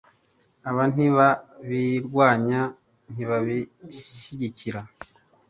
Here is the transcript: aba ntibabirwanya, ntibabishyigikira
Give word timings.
aba 0.69 0.83
ntibabirwanya, 0.93 2.61
ntibabishyigikira 3.11 4.81